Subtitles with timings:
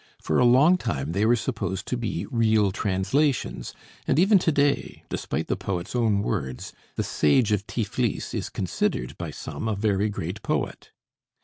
[0.19, 3.71] For a long time they were supposed to be real translations;
[4.07, 9.15] and even to day, despite the poet's own words, the "Sage of Tiflis" is considered
[9.19, 10.89] by some a very great poet.